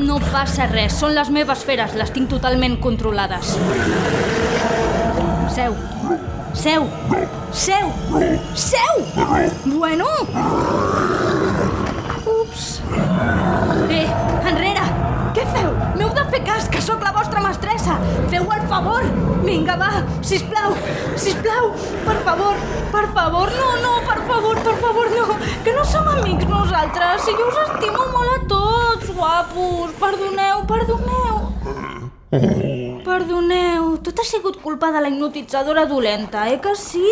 No 0.00 0.16
passa 0.30 0.70
res, 0.72 0.96
són 0.96 1.12
les 1.12 1.28
meves 1.34 1.66
feres, 1.68 1.92
les 1.98 2.14
tinc 2.16 2.32
totalment 2.32 2.80
controlades. 2.80 3.52
Seu. 5.52 5.76
Seu. 6.58 6.88
Seu. 7.52 7.86
Seu! 8.56 8.94
Bueno! 9.64 10.06
Ups. 12.26 12.82
Eh, 13.88 14.08
enrere! 14.50 14.82
Què 15.36 15.44
feu? 15.54 15.70
M'heu 15.94 16.10
de 16.16 16.24
fer 16.32 16.40
cas, 16.48 16.66
que 16.66 16.82
sóc 16.82 17.04
la 17.06 17.12
vostra 17.14 17.44
mestressa! 17.44 17.94
Feu 18.32 18.50
el 18.56 18.64
favor! 18.72 19.06
Vinga, 19.44 19.76
va, 19.78 20.02
sisplau, 20.26 20.74
sisplau, 21.14 21.70
per 22.08 22.18
favor, 22.26 22.58
per 22.90 23.06
favor, 23.14 23.54
no, 23.60 23.68
no, 23.84 23.94
per 24.10 24.18
favor, 24.26 24.58
per 24.66 24.74
favor, 24.82 25.06
no, 25.14 25.38
que 25.62 25.76
no 25.78 25.84
som 25.86 26.10
amics 26.16 26.50
nosaltres, 26.50 27.22
si 27.22 27.38
jo 27.38 27.46
us 27.52 27.62
estimo 27.68 28.02
molt 28.16 28.34
a 28.34 28.40
tots, 28.50 29.14
guapos, 29.14 29.94
perdoneu, 30.02 30.66
perdoneu. 30.74 31.34
Perdoneu, 33.06 33.77
tot 34.04 34.18
ha 34.20 34.24
sigut 34.26 34.56
culpa 34.62 34.90
de 34.94 35.00
la 35.00 35.08
hipnotitzadora 35.10 35.86
dolenta, 35.86 36.46
eh 36.50 36.60
que 36.60 36.74
sí? 36.76 37.04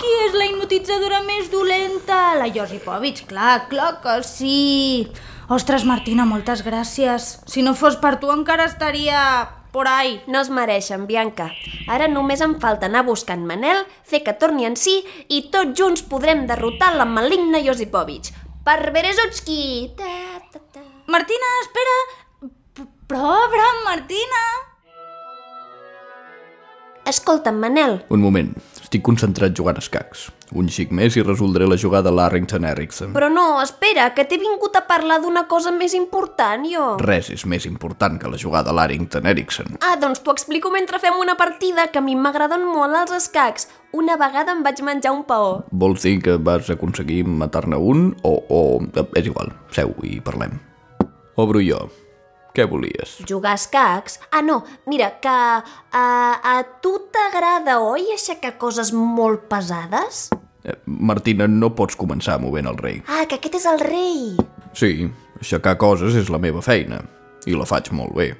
Qui 0.00 0.10
és 0.26 0.34
la 0.38 0.46
hipnotitzadora 0.46 1.22
més 1.26 1.50
dolenta? 1.52 2.34
La 2.40 2.48
Josipovic, 2.52 3.26
clar, 3.30 3.68
clar 3.68 4.00
que 4.02 4.22
sí. 4.26 5.10
Ostres, 5.50 5.84
Martina, 5.84 6.24
moltes 6.24 6.62
gràcies. 6.64 7.40
Si 7.46 7.62
no 7.62 7.74
fos 7.74 7.96
per 7.96 8.18
tu 8.20 8.30
encara 8.30 8.64
estaria 8.70 9.48
por 9.72 9.88
ahí. 9.88 10.20
No 10.26 10.40
es 10.40 10.50
mereixen, 10.50 11.06
Bianca. 11.06 11.50
Ara 11.88 12.06
només 12.08 12.40
em 12.40 12.56
falta 12.60 12.86
anar 12.86 13.04
buscant 13.06 13.44
Manel, 13.46 13.84
fer 14.04 14.22
que 14.26 14.32
torni 14.34 14.66
en 14.66 14.76
si 14.76 15.00
i 15.28 15.42
tots 15.50 15.74
junts 15.78 16.02
podrem 16.02 16.46
derrotar 16.46 16.94
la 16.96 17.04
maligna 17.04 17.60
Josipovic. 17.66 18.30
Per 18.64 18.78
Berezutski! 18.92 19.92
Ta, 19.96 20.10
ta, 20.52 20.58
ta. 20.74 20.82
Martina, 21.06 21.52
espera! 21.62 21.96
P- 22.74 22.86
Però, 23.10 23.30
Abraham, 23.46 23.78
Martina! 23.84 24.42
Escolta'm, 27.10 27.58
Manel, 27.58 28.04
Un 28.08 28.20
moment. 28.22 28.52
Estic 28.80 29.02
concentrat 29.06 29.54
jugant 29.54 29.78
a 29.78 29.82
escacs. 29.82 30.28
Un 30.58 30.66
xic 30.70 30.90
més 30.94 31.14
i 31.14 31.22
resoldré 31.22 31.66
la 31.66 31.76
jugada 31.78 32.10
Larrington 32.10 32.64
Erickson. 32.66 33.12
Però 33.14 33.28
no, 33.30 33.60
espera, 33.62 34.08
que 34.14 34.24
t'he 34.26 34.38
vingut 34.38 34.74
a 34.78 34.82
parlar 34.88 35.20
d'una 35.22 35.44
cosa 35.50 35.70
més 35.74 35.94
important, 35.94 36.66
jo. 36.66 36.86
Res 37.02 37.30
és 37.34 37.44
més 37.46 37.66
important 37.70 38.18
que 38.18 38.30
la 38.30 38.38
jugada 38.38 38.74
Larrington 38.74 39.26
Erickson. 39.30 39.78
Ah, 39.78 39.94
doncs 40.00 40.22
t'ho 40.22 40.34
explico 40.34 40.72
mentre 40.74 40.98
fem 41.02 41.18
una 41.22 41.36
partida 41.38 41.88
que 41.90 42.02
a 42.02 42.04
mi 42.04 42.16
m'agraden 42.18 42.66
molt 42.66 42.98
els 43.04 43.14
escacs. 43.20 43.68
Una 43.94 44.18
vegada 44.18 44.54
em 44.54 44.62
vaig 44.66 44.82
menjar 44.86 45.14
un 45.14 45.24
paó. 45.26 45.64
Vols 45.70 46.06
dir 46.06 46.18
que 46.22 46.38
vas 46.38 46.70
aconseguir 46.70 47.24
matar-ne 47.26 47.78
un 47.78 48.12
o, 48.22 48.36
o... 48.50 48.60
És 49.18 49.26
igual, 49.26 49.54
seu 49.74 49.94
i 50.06 50.18
parlem. 50.22 50.58
Obro 51.38 51.62
jo. 51.62 51.86
Què 52.54 52.66
volies? 52.66 53.18
Jugar 53.28 53.54
a 53.54 53.60
escacs? 53.60 54.18
Ah, 54.30 54.42
no, 54.42 54.60
mira, 54.90 55.12
que 55.22 55.30
a, 55.30 56.04
a 56.42 56.54
tu 56.82 56.96
t'agrada, 57.14 57.78
oi, 57.84 58.10
aixecar 58.14 58.56
coses 58.58 58.90
molt 58.96 59.46
pesades? 59.50 60.28
Eh, 60.64 60.76
Martina, 60.84 61.46
no 61.46 61.70
pots 61.78 61.96
començar 61.96 62.40
movent 62.42 62.68
el 62.70 62.78
rei. 62.80 63.00
Ah, 63.06 63.24
que 63.28 63.38
aquest 63.38 63.60
és 63.62 63.66
el 63.70 63.80
rei. 63.80 64.20
Sí, 64.76 65.08
aixecar 65.40 65.76
coses 65.80 66.16
és 66.18 66.30
la 66.32 66.40
meva 66.42 66.62
feina. 66.64 67.00
I 67.48 67.56
la 67.56 67.68
faig 67.68 67.92
molt 67.96 68.16
bé. 68.18 68.32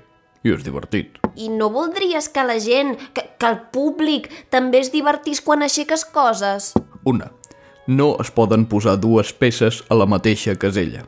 I 0.44 0.54
és 0.54 0.64
divertit. 0.64 1.20
I 1.36 1.50
no 1.52 1.70
voldries 1.72 2.28
que 2.32 2.44
la 2.44 2.58
gent, 2.60 2.96
que, 3.14 3.24
que 3.38 3.48
el 3.48 3.60
públic, 3.72 4.28
també 4.52 4.80
es 4.82 4.90
divertís 4.92 5.40
quan 5.44 5.62
aixeques 5.62 6.04
coses? 6.04 6.72
Una. 7.04 7.30
No 7.86 8.14
es 8.22 8.30
poden 8.34 8.66
posar 8.70 8.98
dues 9.00 9.32
peces 9.32 9.82
a 9.88 9.96
la 9.96 10.08
mateixa 10.08 10.56
casella. 10.60 11.06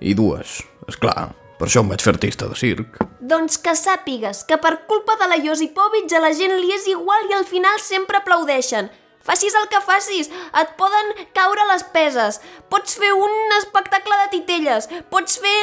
I 0.00 0.16
dues, 0.18 0.60
és 0.88 0.98
clar, 1.00 1.30
per 1.62 1.68
això 1.68 1.78
em 1.84 1.90
vaig 1.92 2.02
fer 2.02 2.10
artista 2.10 2.48
de 2.50 2.56
circ. 2.58 2.96
Doncs 3.22 3.54
que 3.62 3.70
sàpigues 3.78 4.40
que 4.48 4.56
per 4.58 4.72
culpa 4.90 5.14
de 5.20 5.28
la 5.30 5.38
Josipovic 5.44 6.10
a 6.10 6.22
la 6.24 6.32
gent 6.34 6.56
li 6.58 6.74
és 6.74 6.88
igual 6.90 7.28
i 7.30 7.36
al 7.36 7.46
final 7.46 7.78
sempre 7.78 8.18
aplaudeixen. 8.18 8.90
Facis 9.22 9.54
el 9.54 9.68
que 9.70 9.78
facis, 9.86 10.26
et 10.58 10.72
poden 10.74 11.12
caure 11.38 11.62
les 11.70 11.86
peses. 11.94 12.40
Pots 12.66 12.98
fer 12.98 13.12
un 13.14 13.54
espectacle 13.60 14.18
de 14.24 14.26
titelles, 14.34 14.90
pots 15.06 15.38
fer 15.38 15.54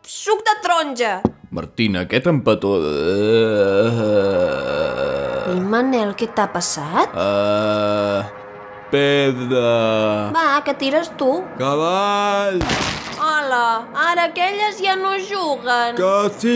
suc 0.00 0.40
de 0.48 0.54
taronja. 0.64 1.20
Martina, 1.52 2.08
aquest 2.08 2.32
empató... 2.32 2.80
Uh, 2.80 3.92
I 5.52 5.60
Manel, 5.60 6.16
què 6.16 6.32
t'ha 6.32 6.48
passat? 6.56 7.12
uh, 7.12 8.24
pedra... 8.88 10.32
Va, 10.32 10.64
que 10.64 10.72
tires 10.80 11.12
tu. 11.20 11.44
Cavall... 11.60 12.64
Hola, 13.54 13.86
ara 13.94 14.24
aquelles 14.24 14.80
ja 14.82 14.96
no 14.96 15.12
juguen. 15.14 15.94
Que 15.94 16.14
sí! 16.40 16.54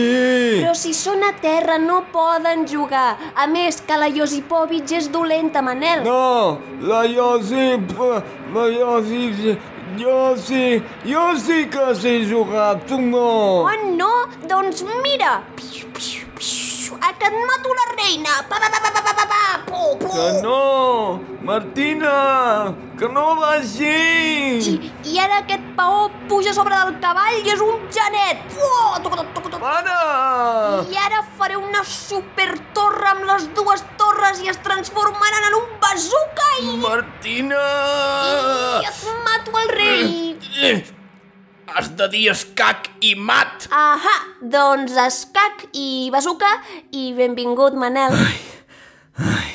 Però 0.59 0.73
si 0.75 0.91
són 0.97 1.23
a 1.23 1.31
terra 1.39 1.77
no 1.79 2.01
poden 2.11 2.65
jugar. 2.67 3.15
A 3.39 3.47
més, 3.47 3.79
que 3.87 3.95
la 4.01 4.09
Josipovic 4.11 4.91
és 4.99 5.07
dolenta, 5.13 5.63
Manel. 5.63 6.03
No, 6.03 6.59
la 6.91 7.05
Josip, 7.07 7.95
la 8.51 8.67
Josip, 8.75 9.69
jo 10.01 10.19
sí, 10.35 10.65
jo 11.07 11.27
sí 11.39 11.65
que 11.71 11.91
sé 11.95 12.17
jugar, 12.27 12.73
tu 12.89 12.99
no. 12.99 13.27
Oh, 13.63 13.77
no? 13.95 14.15
Doncs 14.51 14.83
mira! 15.05 15.37
Piu, 15.55 15.87
piu. 15.95 16.18
A 17.01 17.13
que 17.17 17.25
et 17.25 17.35
mato 17.47 17.73
la 17.79 17.85
reina! 17.95 18.41
Pa, 18.49 18.59
pa, 18.59 18.69
pa, 18.69 18.79
pa, 18.83 18.91
pa, 18.91 19.01
pa, 19.01 19.13
pa, 19.13 19.25
pa. 19.31 19.43
Pu, 19.69 19.97
pu. 20.01 20.09
Que 20.11 20.41
no, 20.43 21.19
Martina, 21.41 22.73
que 22.99 23.07
no 23.07 23.25
va 23.39 23.53
així. 23.59 23.93
I, 24.73 24.91
I 25.13 25.19
ara 25.23 25.39
aquest 25.43 25.65
paó 25.77 26.09
puja 26.27 26.53
sobre 26.53 26.75
del 26.75 26.99
cavall 27.03 27.39
i 27.39 27.55
és 27.55 27.63
un 27.63 27.87
genet! 27.95 28.43
Toca. 29.05 29.25
Para! 29.59 29.95
I 30.91 30.99
ara 31.05 31.23
faré 31.39 31.57
una 31.59 31.83
supertorre 31.87 33.09
amb 33.13 33.25
les 33.31 33.49
dues 33.57 33.83
torres 33.99 34.39
i 34.43 34.51
es 34.53 34.61
transformaran 34.63 35.49
en 35.49 35.57
un 35.59 35.67
bazooka 35.81 36.47
i... 36.61 36.77
Martina! 36.83 37.65
I 38.79 38.87
et 38.91 39.03
mato 39.27 39.59
el 39.63 39.75
rei! 39.75 40.98
Has 41.75 41.89
de 41.97 42.07
dir 42.11 42.29
escac 42.31 42.89
i 43.05 43.13
mat! 43.15 43.67
Ahà, 43.75 44.15
doncs 44.41 44.95
escac 45.05 45.67
i 45.77 46.09
bazooka 46.13 46.49
i 46.95 47.11
benvingut, 47.17 47.75
Manel. 47.79 48.15
Ai, 49.19 49.53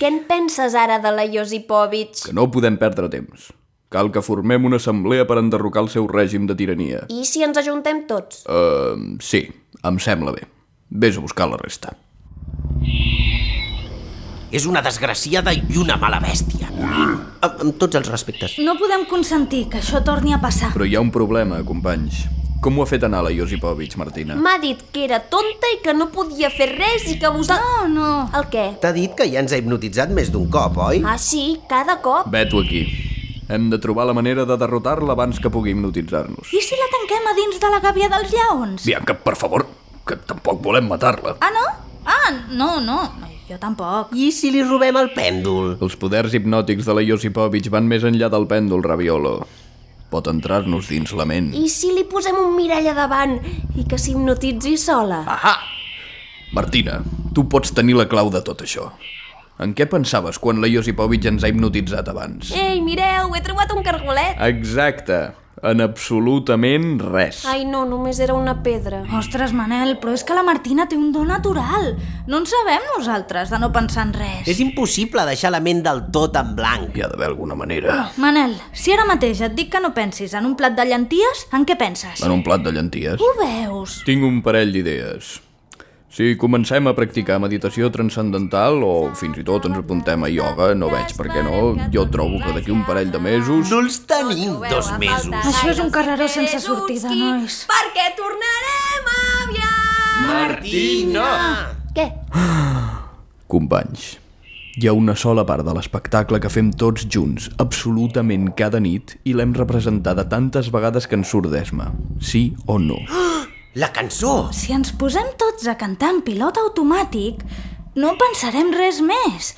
Què 0.00 0.08
en 0.10 0.18
penses 0.28 0.74
ara 0.74 0.98
de 1.00 1.12
la 1.14 1.24
Josipovic? 1.30 2.24
que 2.26 2.34
no 2.34 2.48
podem 2.50 2.76
perdre 2.80 3.08
temps. 3.12 3.52
Cal 3.92 4.10
que 4.12 4.20
formem 4.20 4.64
una 4.66 4.80
assemblea 4.82 5.24
per 5.30 5.38
enderrocar 5.38 5.84
el 5.84 5.88
seu 5.92 6.08
règim 6.10 6.48
de 6.50 6.56
tirania. 6.58 7.04
I 7.08 7.22
si 7.24 7.44
ens 7.46 7.56
ajuntem 7.60 8.02
tots? 8.10 8.42
Uh, 8.50 9.14
sí, 9.22 9.44
em 9.86 10.00
sembla 10.02 10.34
bé. 10.34 10.42
Vés 10.90 11.16
a 11.16 11.22
buscar 11.22 11.46
la 11.48 11.56
resta. 11.62 11.94
És 14.54 14.66
una 14.66 14.80
desgraciada 14.82 15.52
i 15.52 15.78
una 15.80 15.96
mala 15.98 16.20
bèstia. 16.22 16.68
Amb, 16.70 17.42
amb 17.42 17.76
tots 17.80 17.98
els 17.98 18.08
respectes. 18.08 18.56
No 18.62 18.76
podem 18.78 19.04
consentir 19.10 19.66
que 19.72 19.80
això 19.82 20.02
torni 20.06 20.34
a 20.36 20.40
passar. 20.42 20.70
Però 20.76 20.86
hi 20.86 20.94
ha 20.94 21.02
un 21.02 21.10
problema, 21.14 21.58
companys. 21.66 22.24
Com 22.62 22.78
ho 22.78 22.84
ha 22.86 22.88
fet 22.88 23.04
anar 23.06 23.20
la 23.26 23.32
Josipovic, 23.34 23.96
Martina? 24.00 24.36
M'ha 24.40 24.56
dit 24.62 24.80
que 24.94 25.04
era 25.04 25.18
tonta 25.30 25.68
i 25.74 25.80
que 25.84 25.92
no 25.94 26.08
podia 26.14 26.48
fer 26.50 26.70
res 26.72 27.04
i 27.12 27.18
que 27.20 27.28
vosa... 27.30 27.58
No, 27.60 27.88
no. 27.90 28.12
El 28.38 28.46
què? 28.52 28.64
T'ha 28.82 28.94
dit 28.96 29.12
que 29.18 29.26
ja 29.28 29.42
ens 29.42 29.52
ha 29.52 29.60
hipnotitzat 29.60 30.14
més 30.14 30.32
d'un 30.34 30.48
cop, 30.50 30.78
oi? 30.88 31.02
Ah, 31.06 31.18
sí, 31.20 31.60
cada 31.70 31.98
cop. 32.02 32.30
Vet-ho 32.32 32.62
aquí. 32.64 32.86
Hem 33.52 33.68
de 33.70 33.78
trobar 33.82 34.08
la 34.08 34.16
manera 34.16 34.46
de 34.48 34.56
derrotar-la 34.58 35.14
abans 35.14 35.38
que 35.42 35.52
pugui 35.52 35.74
hipnotitzar-nos. 35.76 36.50
I 36.50 36.62
si 36.64 36.78
la 36.80 36.88
tanquem 36.96 37.28
a 37.30 37.36
dins 37.38 37.60
de 37.62 37.70
la 37.70 37.82
gàbia 37.84 38.10
dels 38.14 38.32
lleons? 38.34 38.88
Bianca, 38.88 39.14
per 39.14 39.36
favor, 39.38 39.68
que 40.06 40.18
tampoc 40.26 40.62
volem 40.64 40.88
matar-la. 40.90 41.36
Ah, 41.38 41.52
no? 41.54 41.66
Ah, 42.06 42.34
no, 42.50 42.72
no. 42.82 43.00
Jo 43.46 43.58
tampoc. 43.62 44.10
I 44.18 44.32
si 44.34 44.50
li 44.50 44.62
robem 44.66 44.96
el 44.98 45.12
pèndol? 45.14 45.76
Els 45.78 45.94
poders 46.00 46.34
hipnòtics 46.34 46.88
de 46.88 46.96
la 46.98 47.04
Josipovic 47.06 47.68
van 47.70 47.86
més 47.86 48.02
enllà 48.06 48.26
del 48.32 48.48
pèndol, 48.50 48.82
Raviolo. 48.82 49.36
Pot 50.10 50.26
entrar-nos 50.30 50.88
dins 50.90 51.12
la 51.18 51.26
ment. 51.28 51.52
I 51.54 51.68
si 51.70 51.92
li 51.94 52.02
posem 52.10 52.34
un 52.38 52.56
mirall 52.58 52.90
a 52.90 52.96
davant 52.96 53.36
i 53.78 53.86
que 53.86 53.98
s'hipnotitzi 53.98 54.74
sola? 54.78 55.22
Ahà! 55.30 55.54
Martina, 56.54 57.00
tu 57.34 57.46
pots 57.50 57.74
tenir 57.74 57.94
la 57.98 58.08
clau 58.10 58.30
de 58.34 58.42
tot 58.42 58.66
això. 58.66 58.90
En 59.62 59.72
què 59.78 59.86
pensaves 59.88 60.38
quan 60.42 60.58
la 60.60 60.68
Josipovic 60.70 61.30
ens 61.30 61.46
ha 61.46 61.50
hipnotitzat 61.50 62.10
abans? 62.12 62.50
Ei, 62.54 62.82
mireu, 62.84 63.30
he 63.34 63.42
trobat 63.46 63.70
un 63.72 63.86
cargolet. 63.86 64.36
Exacte. 64.50 65.22
En 65.64 65.80
absolutament 65.80 66.98
res. 67.00 67.38
Ai, 67.48 67.64
no, 67.64 67.86
només 67.88 68.18
era 68.20 68.34
una 68.36 68.58
pedra. 68.62 69.00
Ostres, 69.16 69.54
Manel, 69.56 69.94
però 70.02 70.12
és 70.12 70.24
que 70.26 70.36
la 70.36 70.42
Martina 70.44 70.84
té 70.90 70.98
un 71.00 71.14
do 71.14 71.22
natural. 71.24 71.94
No 72.28 72.42
en 72.42 72.48
sabem 72.50 72.84
nosaltres 72.92 73.48
de 73.54 73.60
no 73.62 73.70
pensar 73.72 74.04
en 74.04 74.12
res. 74.18 74.44
És 74.52 74.60
impossible 74.60 75.24
deixar 75.24 75.54
la 75.54 75.62
ment 75.64 75.80
del 75.86 76.04
tot 76.12 76.36
en 76.36 76.52
blanc. 76.58 76.92
Hi 76.92 77.06
ha 77.06 77.08
d'haver 77.08 77.30
alguna 77.30 77.56
manera. 77.56 78.10
Manel, 78.20 78.58
si 78.76 78.92
ara 78.92 79.08
mateix 79.08 79.40
et 79.48 79.56
dic 79.56 79.72
que 79.72 79.80
no 79.80 79.94
pensis 79.96 80.36
en 80.36 80.44
un 80.44 80.58
plat 80.60 80.76
de 80.76 80.84
llenties, 80.84 81.46
en 81.56 81.64
què 81.64 81.78
penses? 81.80 82.20
En 82.20 82.36
un 82.36 82.44
plat 82.44 82.60
de 82.60 82.76
llenties. 82.76 83.16
Ho 83.16 83.32
veus? 83.40 84.02
Tinc 84.04 84.28
un 84.28 84.42
parell 84.44 84.76
d'idees. 84.76 85.38
Si 86.06 86.36
comencem 86.38 86.86
a 86.86 86.94
practicar 86.96 87.36
meditació 87.42 87.88
transcendental 87.92 88.78
o 88.86 88.92
fins 89.18 89.36
i 89.40 89.44
tot 89.44 89.66
ens 89.68 89.80
apuntem 89.80 90.22
a 90.22 90.30
ioga, 90.30 90.70
no 90.78 90.88
veig 90.92 91.12
per 91.18 91.26
què 91.32 91.42
no, 91.44 91.74
jo 91.92 92.06
trobo 92.12 92.38
que 92.40 92.52
d'aquí 92.54 92.72
un 92.72 92.84
parell 92.86 93.10
de 93.12 93.20
mesos... 93.20 93.72
No 93.72 93.82
els 93.82 93.98
tenim 94.08 94.54
dos 94.70 94.92
mesos. 95.02 95.34
Això 95.42 95.72
és 95.74 95.80
un 95.82 95.90
carreró 95.92 96.28
sense 96.30 96.62
sortida, 96.62 97.10
nois. 97.10 97.64
Perquè 97.68 98.06
tornarem 98.18 99.10
aviat! 99.16 100.22
Martina! 100.28 101.26
Què? 101.96 102.06
Companys, 103.50 104.06
hi 104.76 104.88
ha 104.88 104.94
una 104.96 105.14
sola 105.18 105.44
part 105.48 105.66
de 105.66 105.74
l'espectacle 105.74 106.40
que 106.40 106.52
fem 106.52 106.70
tots 106.80 107.06
junts, 107.12 107.50
absolutament 107.62 108.50
cada 108.56 108.80
nit, 108.80 109.18
i 109.24 109.34
l'hem 109.36 109.54
representada 109.58 110.26
tantes 110.30 110.70
vegades 110.72 111.10
que 111.10 111.18
ens 111.18 111.34
surt 111.34 111.50
d'esma. 111.52 111.90
Sí 112.20 112.50
o 112.70 112.78
no? 112.78 113.02
La 113.76 113.90
cançó! 113.92 114.48
Si 114.56 114.72
ens 114.72 114.88
posem 114.96 115.26
tots 115.36 115.66
a 115.68 115.74
cantar 115.76 116.14
en 116.14 116.22
pilot 116.24 116.56
automàtic, 116.62 117.42
no 118.00 118.14
pensarem 118.16 118.70
res 118.72 119.02
més. 119.04 119.50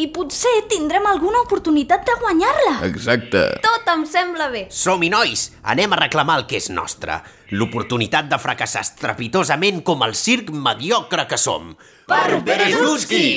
I 0.00 0.06
potser 0.08 0.54
tindrem 0.72 1.04
alguna 1.04 1.42
oportunitat 1.44 2.06
de 2.08 2.14
guanyar-la. 2.22 2.78
Exacte. 2.88 3.42
Tot 3.60 3.90
em 3.92 4.06
sembla 4.08 4.48
bé. 4.54 4.64
Som-hi, 4.72 5.12
nois! 5.12 5.50
Anem 5.68 5.92
a 5.92 6.00
reclamar 6.00 6.38
el 6.40 6.46
que 6.48 6.56
és 6.62 6.70
nostre. 6.72 7.18
L'oportunitat 7.52 8.32
de 8.32 8.40
fracassar 8.40 8.86
estrepitosament 8.88 9.84
com 9.84 10.00
el 10.08 10.16
circ 10.16 10.48
mediocre 10.48 11.28
que 11.28 11.36
som. 11.36 11.74
Per 12.08 12.40
Berezuski! 12.48 13.28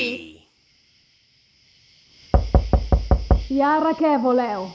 I 3.51 3.61
ara 3.61 3.91
què 3.99 4.15
voleu? 4.23 4.69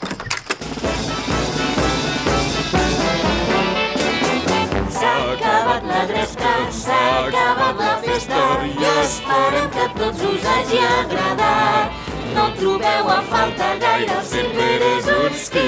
S'ha 5.01 5.11
acabat 5.33 5.85
la 5.89 6.01
gresca, 6.09 6.51
s'ha 6.77 6.97
acabat 7.27 7.79
la 7.81 7.93
festa 8.03 8.41
i 8.67 8.89
esperem 9.03 9.71
que 9.73 9.85
a 9.87 9.93
tots 9.97 10.25
us 10.31 10.45
hagi 10.45 10.81
agradat. 10.89 12.11
No 12.35 12.45
trobeu 12.59 13.09
a 13.15 13.17
falta 13.31 13.71
gaire 13.85 14.19
el 14.19 14.27
Circ 14.33 14.53
Berezutski 14.59 15.65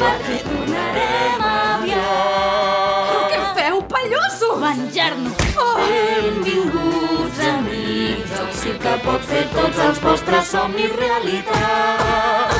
perquè 0.00 0.40
tornarem 0.48 1.46
aviat. 1.50 3.06
Però 3.12 3.22
què 3.30 3.40
feu, 3.60 3.78
palloso? 3.94 4.50
Menjar-nos. 4.64 5.38
Benvinguts, 5.78 7.44
amics, 7.52 8.36
al 8.40 8.52
circ 8.64 8.82
que 8.88 8.96
pot 9.06 9.30
fer 9.30 9.44
tots 9.54 9.84
els 9.86 10.02
vostres 10.08 10.50
somnis 10.50 10.98
realitat. 10.98 12.58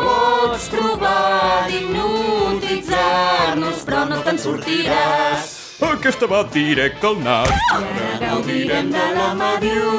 Pots 0.00 0.72
trobar 0.72 1.36
d'hipnotitzar-nos, 3.56 3.84
però 3.84 4.04
no 4.08 4.20
te'n 4.22 4.38
sortiràs. 4.38 5.54
Aquesta 5.86 6.26
va 6.26 6.42
directe 6.52 7.06
al 7.06 7.18
nas. 7.22 7.50
Ara 7.74 8.18
gaudirem 8.20 8.90
de 8.90 9.06
la 9.16 9.34
mediocritat. 9.34 9.96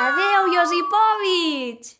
Adeu, 0.00 0.42
Josipovich! 0.54 1.99